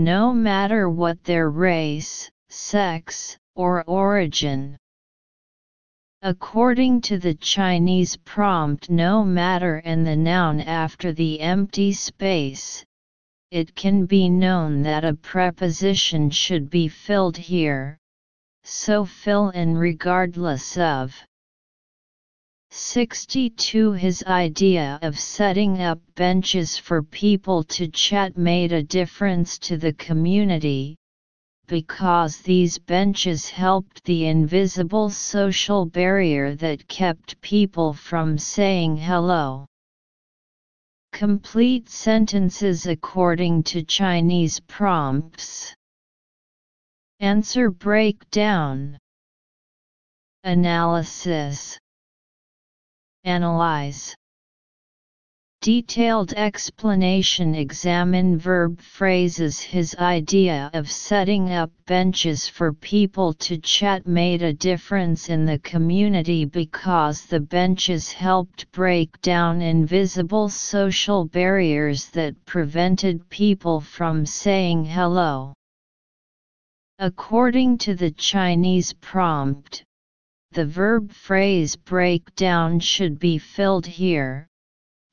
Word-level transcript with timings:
No 0.00 0.32
matter 0.32 0.88
what 0.88 1.24
their 1.24 1.50
race, 1.50 2.30
sex, 2.48 3.36
or 3.56 3.82
origin. 3.82 4.76
According 6.22 7.00
to 7.00 7.18
the 7.18 7.34
Chinese 7.34 8.16
prompt 8.16 8.90
no 8.90 9.24
matter 9.24 9.82
and 9.84 10.06
the 10.06 10.14
noun 10.14 10.60
after 10.60 11.10
the 11.12 11.40
empty 11.40 11.92
space, 11.92 12.84
it 13.50 13.74
can 13.74 14.06
be 14.06 14.28
known 14.28 14.82
that 14.82 15.04
a 15.04 15.14
preposition 15.14 16.30
should 16.30 16.70
be 16.70 16.86
filled 16.86 17.36
here, 17.36 17.98
so 18.62 19.04
fill 19.04 19.50
in 19.50 19.76
regardless 19.76 20.78
of. 20.78 21.20
62 22.70 23.92
His 23.92 24.22
idea 24.24 24.98
of 25.02 25.18
setting 25.18 25.80
up 25.82 26.00
benches 26.14 26.76
for 26.76 27.02
people 27.02 27.64
to 27.64 27.88
chat 27.88 28.36
made 28.36 28.72
a 28.72 28.82
difference 28.82 29.58
to 29.60 29.78
the 29.78 29.94
community, 29.94 30.96
because 31.66 32.38
these 32.38 32.78
benches 32.78 33.48
helped 33.48 34.04
the 34.04 34.26
invisible 34.26 35.10
social 35.10 35.86
barrier 35.86 36.54
that 36.56 36.86
kept 36.88 37.40
people 37.40 37.92
from 37.92 38.36
saying 38.36 38.96
hello. 38.96 39.66
Complete 41.12 41.88
sentences 41.88 42.86
according 42.86 43.62
to 43.64 43.82
Chinese 43.82 44.60
prompts. 44.60 45.74
Answer 47.20 47.70
breakdown. 47.70 48.98
Analysis. 50.44 51.78
Analyze. 53.28 54.16
Detailed 55.60 56.32
explanation 56.32 57.54
Examine 57.54 58.38
verb 58.38 58.80
phrases 58.80 59.60
His 59.60 59.94
idea 59.96 60.70
of 60.72 60.90
setting 60.90 61.52
up 61.52 61.70
benches 61.84 62.48
for 62.48 62.72
people 62.72 63.34
to 63.34 63.58
chat 63.58 64.06
made 64.06 64.40
a 64.40 64.54
difference 64.54 65.28
in 65.28 65.44
the 65.44 65.58
community 65.58 66.46
because 66.46 67.26
the 67.26 67.40
benches 67.40 68.10
helped 68.10 68.72
break 68.72 69.20
down 69.20 69.60
invisible 69.60 70.48
social 70.48 71.26
barriers 71.26 72.06
that 72.12 72.46
prevented 72.46 73.28
people 73.28 73.78
from 73.82 74.24
saying 74.24 74.86
hello. 74.86 75.52
According 76.98 77.76
to 77.78 77.94
the 77.94 78.10
Chinese 78.12 78.94
prompt, 78.94 79.84
the 80.52 80.66
verb 80.66 81.12
phrase 81.12 81.76
breakdown 81.76 82.80
should 82.80 83.18
be 83.18 83.38
filled 83.38 83.86
here 83.86 84.48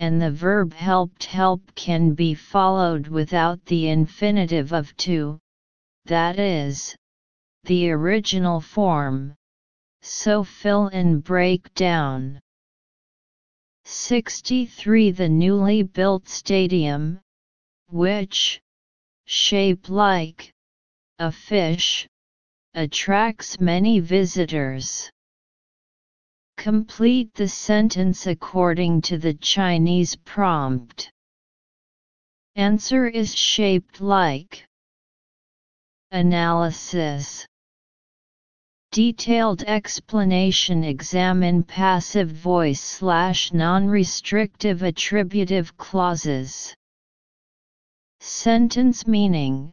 and 0.00 0.20
the 0.20 0.30
verb 0.30 0.72
helped 0.72 1.24
help 1.24 1.62
can 1.74 2.14
be 2.14 2.34
followed 2.34 3.06
without 3.06 3.64
the 3.66 3.88
infinitive 3.88 4.72
of 4.72 4.94
to, 4.96 5.38
that 6.04 6.38
is, 6.38 6.96
the 7.64 7.90
original 7.90 8.60
form. 8.60 9.34
So 10.02 10.42
fill 10.42 10.88
in 10.88 11.20
breakdown. 11.20 12.40
63 13.84 15.12
The 15.12 15.28
newly 15.28 15.82
built 15.82 16.28
stadium, 16.28 17.20
which, 17.88 18.60
shaped 19.26 19.88
like 19.88 20.52
a 21.18 21.30
fish, 21.30 22.06
attracts 22.74 23.60
many 23.60 24.00
visitors. 24.00 25.10
Complete 26.56 27.34
the 27.34 27.48
sentence 27.48 28.26
according 28.26 29.02
to 29.02 29.18
the 29.18 29.34
Chinese 29.34 30.16
prompt. 30.16 31.10
Answer 32.56 33.06
is 33.06 33.34
shaped 33.34 34.00
like 34.00 34.64
Analysis 36.10 37.46
Detailed 38.92 39.64
explanation 39.64 40.84
Examine 40.84 41.64
passive 41.64 42.30
voice 42.30 42.80
slash 42.80 43.52
non-restrictive 43.52 44.84
attributive 44.84 45.76
clauses. 45.76 46.72
Sentence 48.20 49.04
meaning 49.04 49.72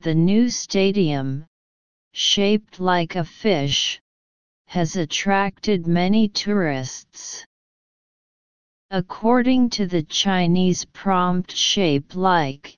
The 0.00 0.14
new 0.14 0.48
stadium, 0.50 1.46
shaped 2.12 2.78
like 2.78 3.16
a 3.16 3.24
fish, 3.24 4.00
has 4.66 4.96
attracted 4.96 5.86
many 5.86 6.28
tourists. 6.28 7.44
According 8.90 9.70
to 9.70 9.86
the 9.86 10.02
Chinese 10.02 10.84
prompt 10.84 11.54
shape 11.54 12.14
like, 12.14 12.76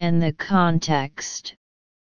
and 0.00 0.22
the 0.22 0.32
context, 0.32 1.54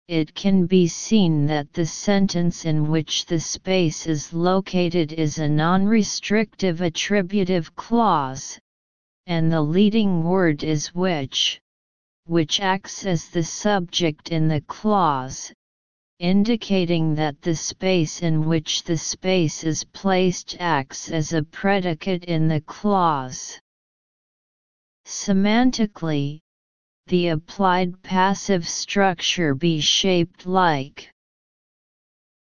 it 0.09 0.35
can 0.35 0.67
be 0.67 0.87
seen 0.87 1.47
that 1.47 1.73
the 1.73 1.85
sentence 1.85 2.65
in 2.65 2.89
which 2.89 3.27
the 3.27 3.41
space 3.41 4.07
is 4.07 4.33
located 4.33 5.13
is 5.13 5.39
a 5.39 5.49
non-restrictive 5.49 6.81
attributive 6.81 7.75
clause, 7.75 8.59
and 9.27 9.51
the 9.51 9.61
leading 9.61 10.23
word 10.23 10.63
is 10.63 10.95
which, 10.95 11.61
which 12.27 12.61
acts 12.61 13.05
as 13.05 13.29
the 13.29 13.43
subject 13.43 14.31
in 14.31 14.47
the 14.47 14.61
clause, 14.63 15.53
indicating 16.19 17.15
that 17.15 17.43
the 17.43 17.55
space 17.55 18.23
in 18.23 18.47
which 18.47 18.83
the 18.85 18.97
space 18.97 19.65
is 19.65 19.85
placed 19.85 20.57
acts 20.59 21.11
as 21.11 21.33
a 21.33 21.43
predicate 21.43 22.25
in 22.25 22.49
the 22.49 22.61
clause. 22.63 23.61
Semantically, 25.05 26.41
the 27.07 27.29
applied 27.29 28.03
passive 28.03 28.67
structure 28.67 29.55
be 29.55 29.81
shaped 29.81 30.47
like. 30.47 31.11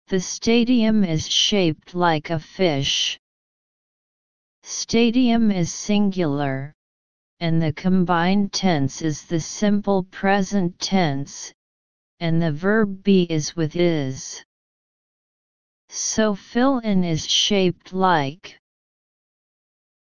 The 0.09 0.21
stadium 0.21 1.03
is 1.03 1.29
shaped 1.29 1.95
like 1.95 2.31
a 2.31 2.39
fish. 2.39 3.19
Stadium 4.63 5.51
is 5.51 5.75
singular, 5.75 6.73
and 7.41 7.61
the 7.61 7.73
combined 7.73 8.53
tense 8.53 9.03
is 9.03 9.25
the 9.25 9.41
simple 9.41 10.05
present 10.05 10.79
tense, 10.79 11.53
and 12.21 12.41
the 12.41 12.53
verb 12.53 13.03
be 13.03 13.23
is 13.25 13.55
with 13.55 13.77
is. 13.77 14.45
So 15.89 16.35
fill 16.35 16.79
in 16.79 17.05
is 17.05 17.27
shaped 17.27 17.93
like 17.93 18.59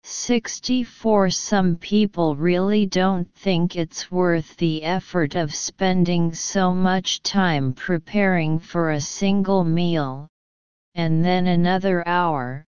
64 0.08 1.30
Some 1.30 1.74
people 1.74 2.36
really 2.36 2.86
don't 2.86 3.28
think 3.34 3.74
it's 3.74 4.08
worth 4.08 4.56
the 4.56 4.84
effort 4.84 5.34
of 5.34 5.52
spending 5.52 6.32
so 6.32 6.72
much 6.72 7.22
time 7.22 7.72
preparing 7.72 8.60
for 8.60 8.92
a 8.92 9.00
single 9.00 9.64
meal, 9.64 10.28
and 10.94 11.24
then 11.24 11.48
another 11.48 12.06
hour, 12.06 12.64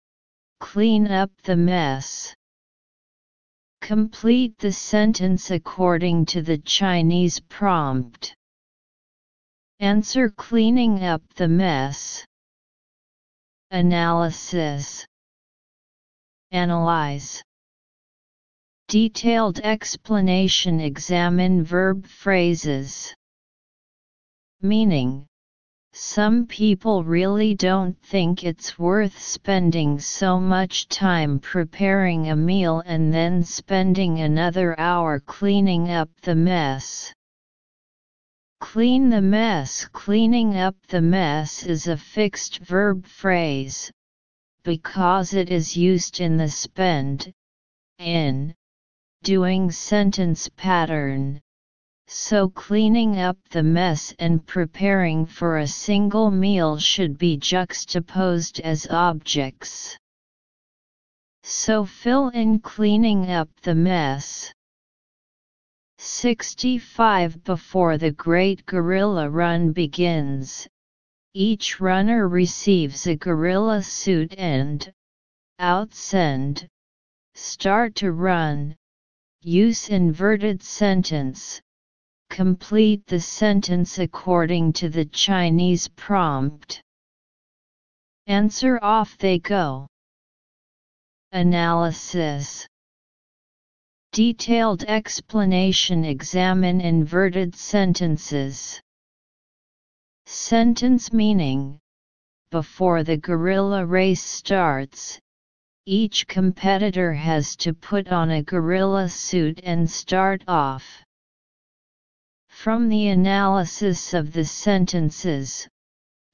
clean 0.60 1.08
up 1.08 1.32
the 1.42 1.56
mess. 1.56 2.36
Complete 3.82 4.56
the 4.60 4.72
sentence 4.72 5.50
according 5.50 6.28
to 6.28 6.44
the 6.44 6.60
Chinese 6.60 7.40
prompt. 7.40 8.36
Answer 9.84 10.30
cleaning 10.30 11.04
up 11.04 11.22
the 11.36 11.50
mess. 11.50 12.26
Analysis. 13.70 15.06
Analyze. 16.52 17.44
Detailed 18.88 19.60
explanation 19.60 20.80
Examine 20.80 21.66
verb 21.66 22.06
phrases. 22.06 23.14
Meaning. 24.62 25.26
Some 25.92 26.48
people 26.48 27.04
really 27.04 27.54
don't 27.54 28.02
think 28.04 28.46
it's 28.46 28.80
worth 28.80 29.20
spending 29.20 30.00
so 30.00 30.40
much 30.40 30.88
time 30.88 31.42
preparing 31.42 32.30
a 32.30 32.38
meal 32.38 32.82
and 32.86 33.14
then 33.14 33.44
spending 33.44 34.22
another 34.22 34.80
hour 34.80 35.20
cleaning 35.20 35.92
up 35.92 36.10
the 36.22 36.36
mess. 36.36 37.14
Clean 38.64 39.10
the 39.10 39.22
mess 39.22 39.86
Cleaning 39.92 40.58
up 40.58 40.78
the 40.88 41.02
mess 41.02 41.64
is 41.64 41.86
a 41.86 41.98
fixed 41.98 42.60
verb 42.60 43.06
phrase, 43.06 43.92
because 44.64 45.34
it 45.34 45.50
is 45.50 45.76
used 45.76 46.22
in 46.22 46.38
the 46.38 46.50
spend, 46.50 47.34
in, 48.00 48.56
doing 49.22 49.70
sentence 49.70 50.50
pattern. 50.56 51.42
so 52.08 52.48
cleaning 52.48 53.20
up 53.20 53.38
the 53.50 53.62
mess 53.62 54.16
and 54.18 54.48
preparing 54.48 55.26
for 55.26 55.58
a 55.58 55.68
single 55.68 56.32
meal 56.32 56.80
should 56.80 57.18
be 57.18 57.36
juxtaposed 57.36 58.62
as 58.62 58.88
objects. 58.90 59.98
So 61.44 61.84
fill 61.84 62.30
in 62.30 62.60
cleaning 62.60 63.30
up 63.30 63.50
the 63.62 63.76
mess. 63.76 64.54
65 65.98 67.44
Before 67.44 67.98
the 67.98 68.12
Great 68.12 68.66
Gorilla 68.66 69.30
Run 69.30 69.72
begins, 69.72 70.68
each 71.34 71.80
runner 71.80 72.28
receives 72.28 73.08
a 73.08 73.16
gorilla 73.16 73.82
suit 73.82 74.34
and 74.38 74.92
outsend, 75.60 76.68
start 77.36 77.96
to 77.96 78.12
run, 78.12 78.76
use 79.42 79.90
inverted 79.90 80.62
sentence, 80.62 81.62
complete 82.30 83.06
the 83.08 83.20
sentence 83.20 83.98
according 84.00 84.74
to 84.74 84.90
the 84.90 85.06
Chinese 85.06 85.88
prompt. 85.88 86.82
Answer 88.28 88.80
off 88.82 89.18
they 89.18 89.40
go. 89.40 89.88
Analysis 91.32 92.68
Detailed 94.14 94.84
explanation 94.84 96.06
Examine 96.06 96.80
inverted 96.82 97.56
sentences. 97.56 98.80
Sentence 100.28 101.12
meaning 101.12 101.80
Before 102.52 103.04
the 103.04 103.18
gorilla 103.18 103.84
race 103.88 104.22
starts, 104.22 105.20
each 105.88 106.28
competitor 106.28 107.12
has 107.12 107.56
to 107.56 107.74
put 107.74 108.08
on 108.10 108.30
a 108.30 108.44
gorilla 108.44 109.10
suit 109.10 109.60
and 109.64 109.90
start 109.90 110.44
off. 110.48 110.86
From 112.50 112.90
the 112.90 113.08
analysis 113.08 114.14
of 114.14 114.32
the 114.32 114.46
sentences, 114.46 115.68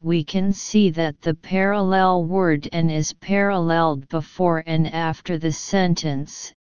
we 0.01 0.25
can 0.25 0.51
see 0.51 0.89
that 0.89 1.21
the 1.21 1.33
parallel 1.33 2.25
word 2.25 2.67
and 2.73 2.91
is 2.91 3.13
paralleled 3.13 4.09
before 4.09 4.65
and 4.67 4.93
after 4.93 5.37
the 5.37 5.53
sentence, 5.53 6.51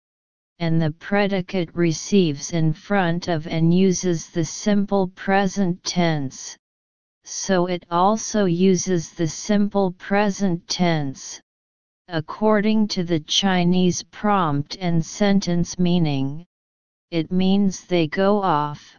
and 0.58 0.80
the 0.80 0.90
predicate 0.90 1.74
receives 1.74 2.52
in 2.52 2.72
front 2.72 3.28
of 3.28 3.46
and 3.46 3.72
uses 3.72 4.30
the 4.30 4.44
simple 4.44 5.08
present 5.08 5.82
tense, 5.84 6.56
so 7.24 7.66
it 7.66 7.84
also 7.90 8.44
uses 8.44 9.10
the 9.10 9.28
simple 9.28 9.92
present 9.92 10.66
tense, 10.68 11.40
according 12.08 12.88
to 12.88 13.04
the 13.04 13.20
Chinese 13.20 14.02
prompt 14.02 14.76
and 14.80 15.04
sentence 15.04 15.78
meaning, 15.78 16.46
it 17.10 17.32
means 17.32 17.84
they 17.86 18.06
go 18.06 18.42
off 18.42 18.98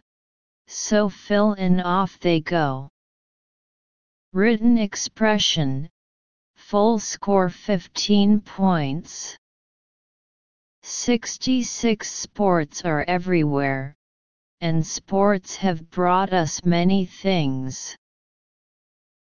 so 0.72 1.08
fill 1.08 1.54
in 1.54 1.80
off 1.80 2.20
they 2.20 2.40
go. 2.40 2.88
Written 4.32 4.78
expression 4.78 5.88
Full 6.54 7.00
score 7.00 7.48
15 7.48 8.40
points. 8.42 9.36
66 10.82 12.10
Sports 12.10 12.82
are 12.86 13.04
everywhere, 13.06 13.94
and 14.60 14.86
sports 14.86 15.56
have 15.56 15.90
brought 15.90 16.32
us 16.32 16.64
many 16.64 17.04
things. 17.04 17.96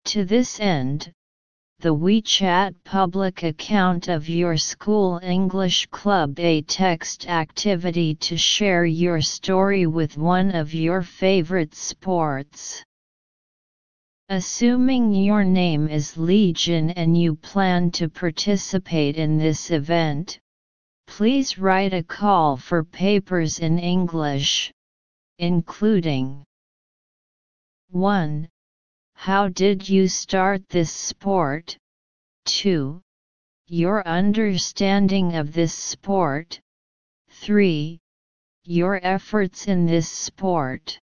To 0.06 0.24
this 0.24 0.60
end, 0.60 1.12
the 1.80 1.94
WeChat 1.94 2.76
public 2.86 3.44
account 3.44 4.08
of 4.08 4.30
your 4.30 4.56
school 4.56 5.20
English 5.22 5.88
Club 5.88 6.40
a 6.40 6.62
text 6.62 7.28
activity 7.28 8.16
to 8.16 8.38
share 8.38 8.86
your 8.86 9.20
story 9.20 9.86
with 9.86 10.18
one 10.18 10.52
of 10.52 10.74
your 10.74 11.02
favorite 11.02 11.76
sports. 11.76 12.82
Assuming 14.30 15.14
your 15.14 15.44
name 15.44 15.90
is 15.90 16.16
Li 16.16 16.54
Jin 16.54 16.92
and 16.92 17.18
you 17.18 17.36
plan 17.36 17.92
to 17.92 18.08
participate 18.08 19.18
in 19.18 19.38
this 19.38 19.70
event, 19.70 20.40
please 21.08 21.58
write 21.58 21.94
a 21.94 22.04
call 22.04 22.58
for 22.58 22.84
papers 22.84 23.60
in 23.60 23.80
English, 23.80 24.72
including 25.38 26.44
1. 27.90 28.48
How 29.14 29.48
did 29.48 29.88
you 29.88 30.08
start 30.08 30.68
this 30.70 30.92
sport? 30.92 31.78
2. 32.46 33.02
Your 33.68 34.08
understanding 34.08 35.36
of 35.36 35.54
this 35.54 35.74
sport. 35.74 36.60
3. 37.30 38.00
Your 38.66 39.00
efforts 39.04 39.68
in 39.68 39.86
this 39.86 40.10
sport. 40.10 41.00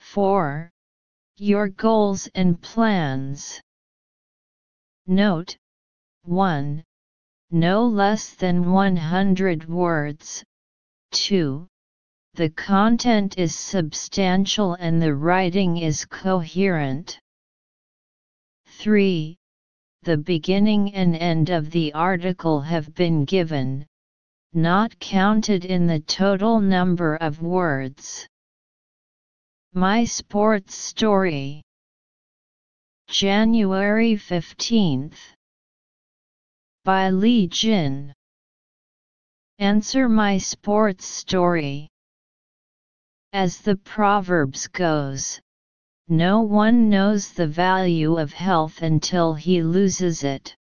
4. 0.00 0.70
Your 1.36 1.68
goals 1.68 2.28
and 2.34 2.60
plans. 2.60 3.60
Note 5.06 5.56
1. 6.24 6.84
No 7.50 7.86
less 7.86 8.34
than 8.34 8.70
100 8.70 9.68
words. 9.70 10.44
2. 11.12 11.66
The 12.34 12.50
content 12.50 13.38
is 13.38 13.54
substantial 13.56 14.74
and 14.74 15.00
the 15.00 15.14
writing 15.14 15.78
is 15.78 16.04
coherent. 16.04 17.18
3. 18.66 19.38
The 20.02 20.18
beginning 20.18 20.94
and 20.94 21.16
end 21.16 21.48
of 21.48 21.70
the 21.70 21.94
article 21.94 22.60
have 22.60 22.94
been 22.94 23.24
given, 23.24 23.86
not 24.52 24.98
counted 24.98 25.64
in 25.64 25.86
the 25.86 26.00
total 26.00 26.60
number 26.60 27.16
of 27.16 27.40
words. 27.40 28.28
My 29.72 30.04
Sports 30.04 30.74
Story 30.74 31.62
January 33.08 34.16
15th 34.16 35.37
by 36.88 37.10
Li 37.10 37.46
Jin 37.46 38.14
Answer 39.58 40.08
my 40.08 40.38
sports 40.38 41.04
story 41.04 41.86
as 43.34 43.60
the 43.60 43.76
Proverbs 43.76 44.68
goes, 44.68 45.38
no 46.08 46.40
one 46.40 46.88
knows 46.88 47.30
the 47.34 47.46
value 47.46 48.16
of 48.16 48.32
health 48.32 48.80
until 48.80 49.34
he 49.34 49.60
loses 49.62 50.24
it. 50.24 50.56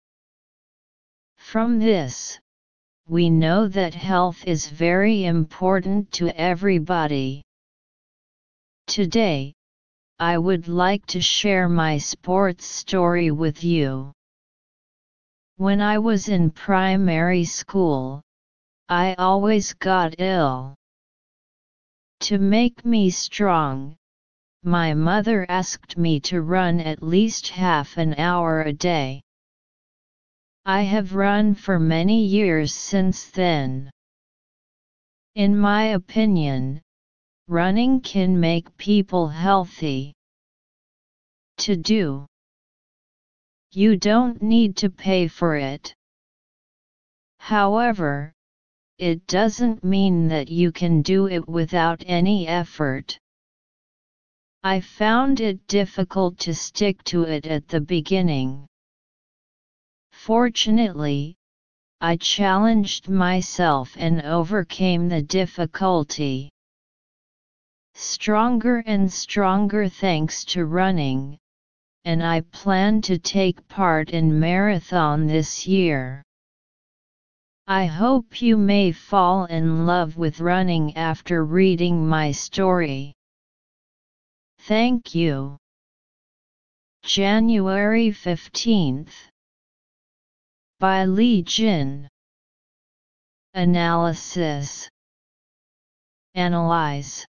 From 1.37 1.77
this, 1.77 2.39
we 3.07 3.29
know 3.29 3.67
that 3.67 3.93
health 3.93 4.43
is 4.47 4.67
very 4.67 5.25
important 5.25 6.11
to 6.13 6.29
everybody. 6.29 7.43
Today, 8.87 9.53
I 10.17 10.39
would 10.39 10.67
like 10.67 11.05
to 11.05 11.21
share 11.21 11.69
my 11.69 11.99
sports 11.99 12.65
story 12.65 13.29
with 13.29 13.63
you. 13.63 14.14
When 15.57 15.79
I 15.79 15.99
was 15.99 16.27
in 16.27 16.51
primary 16.51 17.45
school, 17.45 18.21
I 18.89 19.13
always 19.13 19.73
got 19.73 20.19
ill. 20.19 20.75
To 22.27 22.37
make 22.37 22.83
me 22.83 23.09
strong, 23.09 23.95
my 24.63 24.93
mother 24.93 25.45
asked 25.47 25.97
me 25.97 26.19
to 26.21 26.41
run 26.41 26.81
at 26.81 27.01
least 27.01 27.47
half 27.47 27.97
an 27.97 28.15
hour 28.15 28.63
a 28.63 28.73
day. 28.73 29.21
I 30.65 30.81
have 30.81 31.15
run 31.15 31.55
for 31.55 31.79
many 31.79 32.25
years 32.25 32.73
since 32.73 33.29
then. 33.29 33.91
In 35.35 35.57
my 35.57 35.83
opinion, 35.99 36.81
running 37.47 38.01
can 38.01 38.37
make 38.37 38.75
people 38.75 39.29
healthy. 39.29 40.13
To 41.59 41.77
do. 41.77 42.25
You 43.77 43.97
don't 43.97 44.41
need 44.41 44.77
to 44.77 44.89
pay 44.89 45.27
for 45.27 45.57
it. 45.57 45.93
However, 47.39 48.31
it 48.97 49.27
doesn't 49.27 49.83
mean 49.83 50.29
that 50.29 50.47
you 50.47 50.71
can 50.71 51.01
do 51.01 51.27
it 51.27 51.45
without 51.45 52.01
any 52.05 52.47
effort. 52.47 53.19
I 54.63 54.79
found 54.79 55.41
it 55.41 55.67
difficult 55.67 56.39
to 56.39 56.55
stick 56.55 57.03
to 57.11 57.23
it 57.23 57.45
at 57.47 57.67
the 57.67 57.81
beginning. 57.81 58.65
Fortunately, 60.13 61.35
I 61.99 62.15
challenged 62.15 63.09
myself 63.09 63.93
and 63.97 64.21
overcame 64.21 65.09
the 65.09 65.21
difficulty. 65.21 66.49
Stronger 67.93 68.83
and 68.85 69.11
stronger 69.11 69.89
thanks 69.89 70.45
to 70.45 70.63
running, 70.63 71.39
and 72.05 72.23
I 72.23 72.41
plan 72.41 73.01
to 73.01 73.17
take 73.17 73.67
part 73.67 74.11
in 74.11 74.39
marathon 74.39 75.25
this 75.25 75.65
year. 75.65 76.23
I 77.67 77.85
hope 77.85 78.43
you 78.43 78.57
may 78.57 78.91
fall 78.91 79.45
in 79.45 79.87
love 79.87 80.15
with 80.15 80.39
running 80.39 80.95
after 80.95 81.43
reading 81.43 82.07
my 82.07 82.31
story. 82.31 83.13
Thank 84.59 85.15
you. 85.15 85.57
January 87.03 88.09
15th. 88.09 89.13
By 90.79 91.05
Li 91.05 91.41
Jin. 91.41 92.07
Analysis 93.55 94.87
Analyze 96.35 97.25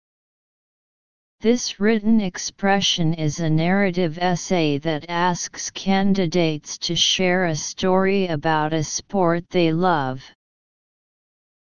This 1.44 1.78
written 1.78 2.22
expression 2.22 3.14
is 3.14 3.42
a 3.42 3.50
narrative 3.50 4.18
essay 4.18 4.78
that 4.78 5.10
asks 5.10 5.70
candidates 5.72 6.78
to 6.78 6.96
share 6.96 7.48
a 7.48 7.56
story 7.58 8.28
about 8.28 8.72
a 8.72 8.82
sport 8.82 9.50
they 9.50 9.74
love. 9.74 10.24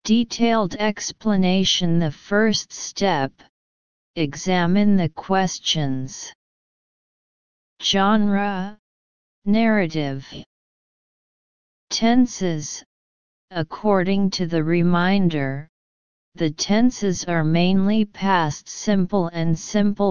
Detailed 0.04 0.74
explanation 0.76 1.98
The 1.98 2.10
first 2.10 2.72
step. 2.72 3.30
Examine 4.16 4.96
the 4.96 5.10
questions. 5.10 6.32
Genre. 7.82 8.78
Narrative. 9.44 10.26
Tenses. 11.90 12.82
According 13.50 14.30
to 14.30 14.46
the 14.46 14.64
reminder, 14.64 15.68
the 16.38 16.50
tenses 16.50 17.24
are 17.24 17.42
mainly 17.42 18.04
past 18.04 18.68
simple 18.68 19.26
and 19.32 19.58
simple 19.58 20.06